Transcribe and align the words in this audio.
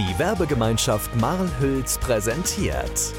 Die 0.00 0.18
Werbegemeinschaft 0.18 1.14
Marl-Hülz 1.20 1.98
präsentiert 1.98 3.12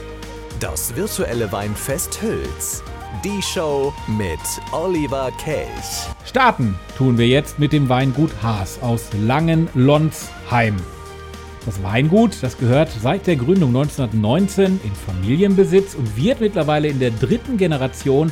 das 0.59 0.95
virtuelle 0.95 1.51
Weinfest 1.51 2.19
Hülz. 2.23 2.81
Die 3.23 3.39
Show 3.39 3.93
mit 4.07 4.39
Oliver 4.71 5.29
Kelch. 5.37 6.07
Starten 6.25 6.73
tun 6.97 7.19
wir 7.19 7.27
jetzt 7.27 7.59
mit 7.59 7.71
dem 7.71 7.87
Weingut 7.87 8.31
Haas 8.41 8.81
aus 8.81 9.09
Langenlonsheim. 9.13 10.75
Das 11.67 11.83
Weingut, 11.83 12.41
das 12.41 12.57
gehört 12.57 12.89
seit 12.99 13.27
der 13.27 13.35
Gründung 13.35 13.69
1919 13.75 14.79
in 14.83 14.95
Familienbesitz 14.95 15.93
und 15.93 16.17
wird 16.17 16.41
mittlerweile 16.41 16.87
in 16.87 16.99
der 16.99 17.11
dritten 17.11 17.57
Generation 17.57 18.31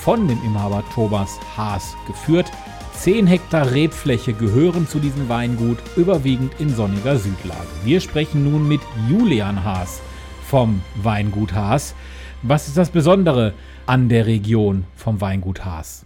von 0.00 0.26
dem 0.26 0.42
Inhaber 0.42 0.82
Thomas 0.94 1.28
Haas 1.54 1.94
geführt. 2.06 2.50
10 2.94 3.26
Hektar 3.26 3.72
Rebfläche 3.72 4.32
gehören 4.32 4.86
zu 4.86 4.98
diesem 4.98 5.28
Weingut, 5.28 5.78
überwiegend 5.96 6.52
in 6.60 6.68
sonniger 6.68 7.16
Südlage. 7.16 7.68
Wir 7.84 8.00
sprechen 8.00 8.44
nun 8.44 8.68
mit 8.68 8.80
Julian 9.08 9.64
Haas 9.64 10.00
vom 10.46 10.82
Weingut 10.96 11.54
Haas. 11.54 11.94
Was 12.42 12.68
ist 12.68 12.76
das 12.76 12.90
Besondere 12.90 13.54
an 13.86 14.08
der 14.08 14.26
Region 14.26 14.84
vom 14.96 15.20
Weingut 15.20 15.64
Haas? 15.64 16.04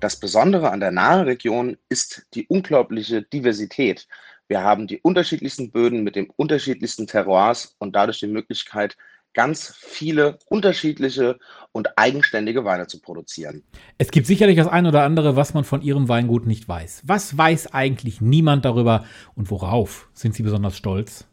Das 0.00 0.14
Besondere 0.14 0.70
an 0.70 0.80
der 0.80 0.92
nahen 0.92 1.24
Region 1.24 1.76
ist 1.88 2.26
die 2.34 2.46
unglaubliche 2.46 3.22
Diversität. 3.22 4.06
Wir 4.46 4.62
haben 4.62 4.86
die 4.86 5.00
unterschiedlichsten 5.00 5.70
Böden 5.70 6.04
mit 6.04 6.14
den 6.14 6.30
unterschiedlichsten 6.36 7.06
Terroirs 7.06 7.74
und 7.78 7.96
dadurch 7.96 8.20
die 8.20 8.28
Möglichkeit, 8.28 8.96
ganz 9.38 9.72
viele 9.76 10.40
unterschiedliche 10.46 11.38
und 11.70 11.96
eigenständige 11.96 12.64
Weine 12.64 12.88
zu 12.88 13.00
produzieren. 13.00 13.62
Es 13.96 14.10
gibt 14.10 14.26
sicherlich 14.26 14.56
das 14.56 14.66
ein 14.66 14.84
oder 14.84 15.04
andere, 15.04 15.36
was 15.36 15.54
man 15.54 15.62
von 15.62 15.80
Ihrem 15.80 16.08
Weingut 16.08 16.44
nicht 16.44 16.68
weiß. 16.68 17.02
Was 17.06 17.38
weiß 17.38 17.72
eigentlich 17.72 18.20
niemand 18.20 18.64
darüber 18.64 19.04
und 19.36 19.48
worauf 19.52 20.08
sind 20.12 20.34
Sie 20.34 20.42
besonders 20.42 20.76
stolz? 20.76 21.24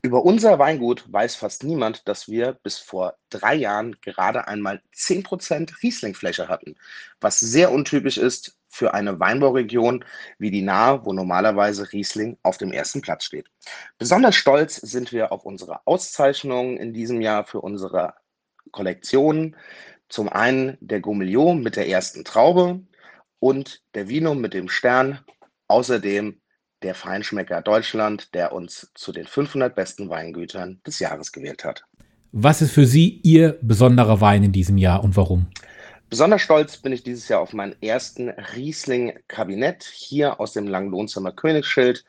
Über 0.00 0.24
unser 0.24 0.58
Weingut 0.58 1.04
weiß 1.12 1.34
fast 1.34 1.64
niemand, 1.64 2.08
dass 2.08 2.28
wir 2.28 2.56
bis 2.62 2.78
vor 2.78 3.16
drei 3.28 3.56
Jahren 3.56 3.96
gerade 4.00 4.48
einmal 4.48 4.80
10% 4.96 5.82
Rieslingfläche 5.82 6.48
hatten, 6.48 6.76
was 7.20 7.40
sehr 7.40 7.72
untypisch 7.72 8.16
ist 8.16 8.56
für 8.74 8.92
eine 8.92 9.20
Weinbauregion 9.20 10.04
wie 10.38 10.50
die 10.50 10.62
Nahe, 10.62 11.04
wo 11.04 11.12
normalerweise 11.12 11.92
Riesling 11.92 12.36
auf 12.42 12.58
dem 12.58 12.72
ersten 12.72 13.02
Platz 13.02 13.24
steht. 13.24 13.46
Besonders 13.98 14.34
stolz 14.34 14.76
sind 14.76 15.12
wir 15.12 15.30
auf 15.30 15.44
unsere 15.44 15.86
Auszeichnungen 15.86 16.76
in 16.76 16.92
diesem 16.92 17.20
Jahr 17.20 17.44
für 17.44 17.60
unsere 17.60 18.14
Kollektionen. 18.72 19.56
Zum 20.08 20.28
einen 20.28 20.76
der 20.80 21.00
Gourmillon 21.00 21.62
mit 21.62 21.76
der 21.76 21.88
ersten 21.88 22.24
Traube 22.24 22.80
und 23.38 23.82
der 23.94 24.08
Vino 24.08 24.34
mit 24.34 24.54
dem 24.54 24.68
Stern. 24.68 25.20
Außerdem 25.68 26.40
der 26.82 26.94
Feinschmecker 26.94 27.62
Deutschland, 27.62 28.34
der 28.34 28.52
uns 28.52 28.90
zu 28.94 29.12
den 29.12 29.26
500 29.26 29.74
besten 29.74 30.10
Weingütern 30.10 30.80
des 30.84 30.98
Jahres 30.98 31.30
gewählt 31.30 31.64
hat. 31.64 31.84
Was 32.32 32.60
ist 32.60 32.72
für 32.72 32.86
Sie 32.86 33.20
Ihr 33.22 33.56
besonderer 33.62 34.20
Wein 34.20 34.42
in 34.42 34.50
diesem 34.50 34.76
Jahr 34.76 35.04
und 35.04 35.16
warum? 35.16 35.46
Besonders 36.14 36.42
stolz 36.42 36.76
bin 36.76 36.92
ich 36.92 37.02
dieses 37.02 37.26
Jahr 37.26 37.40
auf 37.40 37.54
meinen 37.54 37.74
ersten 37.82 38.28
Riesling-Kabinett 38.28 39.82
hier 39.82 40.38
aus 40.38 40.52
dem 40.52 40.68
Langlohnzimmer 40.68 41.32
Königsschild. 41.32 42.04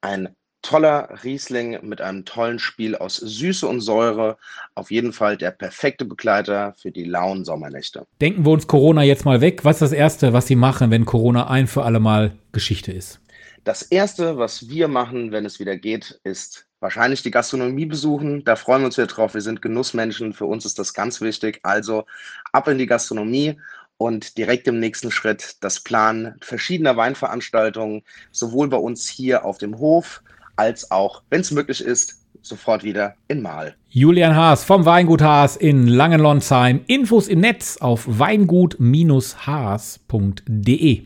Ein 0.00 0.34
toller 0.62 1.08
Riesling 1.24 1.78
mit 1.82 2.00
einem 2.00 2.24
tollen 2.24 2.58
Spiel 2.58 2.94
aus 2.96 3.16
Süße 3.16 3.66
und 3.66 3.80
Säure. 3.80 4.36
Auf 4.74 4.90
jeden 4.90 5.12
Fall 5.12 5.36
der 5.36 5.50
perfekte 5.50 6.04
Begleiter 6.04 6.74
für 6.76 6.90
die 6.90 7.04
lauen 7.04 7.44
Sommernächte. 7.44 8.06
Denken 8.20 8.44
wir 8.44 8.52
uns 8.52 8.66
Corona 8.66 9.02
jetzt 9.02 9.24
mal 9.24 9.40
weg. 9.40 9.64
Was 9.64 9.76
ist 9.76 9.82
das 9.82 9.92
Erste, 9.92 10.32
was 10.32 10.46
Sie 10.46 10.56
machen, 10.56 10.90
wenn 10.90 11.04
Corona 11.04 11.48
ein 11.48 11.66
für 11.66 11.84
alle 11.84 12.00
Mal 12.00 12.32
Geschichte 12.52 12.92
ist? 12.92 13.20
Das 13.64 13.82
Erste, 13.82 14.38
was 14.38 14.68
wir 14.68 14.88
machen, 14.88 15.32
wenn 15.32 15.44
es 15.44 15.60
wieder 15.60 15.76
geht, 15.76 16.20
ist 16.24 16.66
wahrscheinlich 16.80 17.22
die 17.22 17.30
Gastronomie 17.30 17.86
besuchen. 17.86 18.42
Da 18.44 18.56
freuen 18.56 18.82
wir 18.82 18.86
uns 18.86 18.96
wieder 18.96 19.06
drauf. 19.06 19.34
Wir 19.34 19.42
sind 19.42 19.62
Genussmenschen. 19.62 20.32
Für 20.32 20.46
uns 20.46 20.64
ist 20.64 20.78
das 20.78 20.94
ganz 20.94 21.20
wichtig. 21.20 21.60
Also 21.62 22.06
ab 22.52 22.68
in 22.68 22.78
die 22.78 22.86
Gastronomie 22.86 23.60
und 23.98 24.38
direkt 24.38 24.66
im 24.66 24.80
nächsten 24.80 25.10
Schritt 25.10 25.56
das 25.60 25.80
Plan 25.80 26.36
verschiedener 26.40 26.96
Weinveranstaltungen, 26.96 28.02
sowohl 28.32 28.68
bei 28.68 28.78
uns 28.78 29.06
hier 29.08 29.44
auf 29.44 29.58
dem 29.58 29.78
Hof 29.78 30.22
als 30.60 30.90
auch, 30.90 31.22
wenn 31.30 31.40
es 31.40 31.50
möglich 31.52 31.82
ist, 31.82 32.16
sofort 32.42 32.84
wieder 32.84 33.14
in 33.28 33.40
Mal. 33.40 33.74
Julian 33.88 34.36
Haas 34.36 34.62
vom 34.62 34.84
Weingut 34.84 35.22
Haas 35.22 35.56
in 35.56 35.86
Langenlonsheim. 35.86 36.82
Infos 36.86 37.28
im 37.28 37.40
Netz 37.40 37.78
auf 37.78 38.04
weingut-haas.de. 38.06 41.02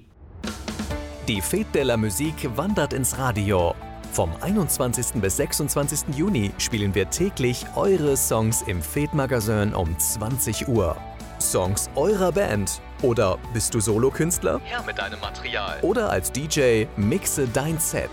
Die 1.28 1.41
Fête 1.41 1.72
de 1.72 1.84
la 1.84 1.97
Musique 1.97 2.50
wandert 2.56 2.92
ins 2.92 3.16
Radio. 3.16 3.76
Vom 4.12 4.31
21. 4.41 5.22
bis 5.22 5.37
26. 5.37 6.16
Juni 6.16 6.50
spielen 6.59 6.97
wir 6.97 7.09
täglich 7.10 7.65
eure 7.76 8.16
Songs 8.16 8.62
im 8.62 8.82
Fête 8.82 9.15
Magazin 9.15 9.72
um 9.72 9.97
20 9.97 10.66
Uhr. 10.69 10.97
Songs 11.44 11.88
eurer 11.94 12.32
Band. 12.32 12.81
Oder 13.03 13.38
bist 13.53 13.75
du 13.75 13.81
Solokünstler? 13.81 14.60
Her 14.65 14.82
mit 14.87 14.97
deinem 14.99 15.21
Material. 15.21 15.78
Oder 15.82 16.10
als 16.10 16.32
DJ 16.32 16.87
mixe 16.97 17.47
dein 17.53 17.78
Set. 17.78 18.09